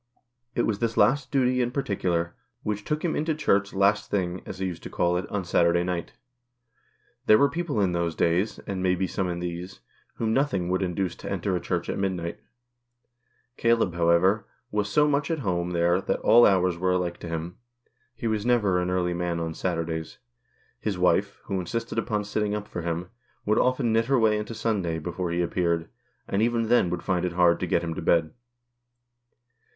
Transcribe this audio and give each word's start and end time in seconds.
It 0.55 0.63
was 0.63 0.79
this 0.79 0.97
last 0.97 1.29
duty 1.29 1.61
in 1.61 1.69
particular, 1.69 2.33
which 2.63 2.83
took 2.83 3.05
him 3.05 3.15
into 3.15 3.35
Church 3.35 3.71
"last 3.71 4.09
thing," 4.09 4.41
as 4.47 4.57
he 4.57 4.65
used 4.65 4.81
to 4.81 4.89
call 4.89 5.15
it, 5.15 5.29
on 5.29 5.45
Saturday 5.45 5.83
night. 5.83 6.13
There 7.27 7.37
were 7.37 7.51
people 7.51 7.79
in 7.79 7.91
those 7.91 8.15
days, 8.15 8.57
and 8.65 8.81
may 8.81 8.95
be 8.95 9.05
some 9.05 9.29
in 9.29 9.41
these, 9.41 9.81
whom 10.15 10.33
nothing 10.33 10.69
would 10.69 10.81
induce 10.81 11.15
to 11.17 11.31
enter 11.31 11.55
a 11.55 11.59
Church 11.59 11.87
at 11.87 11.99
mid 11.99 12.13
night; 12.13 12.39
Caleb, 13.57 13.93
however, 13.93 14.47
was 14.71 14.89
so 14.89 15.07
much 15.07 15.29
at 15.29 15.37
home 15.45 15.69
there 15.69 16.01
that 16.01 16.19
all 16.21 16.47
hours 16.47 16.79
were 16.79 16.93
alike 16.93 17.19
to 17.19 17.29
him. 17.29 17.57
He 18.15 18.25
was 18.25 18.43
never 18.43 18.81
an 18.81 18.89
early 18.89 19.13
man 19.13 19.39
on 19.39 19.53
Saturdays. 19.53 20.17
His 20.79 20.97
wife, 20.97 21.39
who 21.43 21.59
insisted 21.59 21.99
upon 21.99 22.23
sitting 22.23 22.55
up 22.55 22.67
for 22.67 22.81
him, 22.81 23.11
would 23.45 23.59
often 23.59 23.93
knit 23.93 24.05
her 24.05 24.17
way 24.17 24.39
into 24.39 24.55
Sunday 24.55 24.97
before 24.97 25.29
he 25.29 25.43
appeared, 25.43 25.89
and 26.27 26.41
even 26.41 26.69
then 26.69 26.89
woiild 26.89 27.03
find 27.03 27.23
it 27.23 27.33
hard 27.33 27.59
to 27.59 27.67
get 27.67 27.83
him 27.83 27.93
to 27.93 28.01
bed. 28.01 28.33